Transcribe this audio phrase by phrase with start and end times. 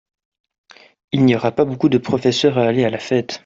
[1.11, 3.39] Il n'y aura pas beaucoup de professeurs à aller à la fête.